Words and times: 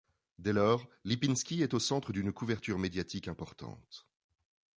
Dès 0.39 0.51
lors, 0.51 0.89
Lipinski 1.05 1.61
est 1.61 1.75
au 1.75 1.79
centre 1.79 2.11
d'une 2.11 2.33
couverture 2.33 2.79
médiatique 2.79 3.27
importante. 3.27 4.07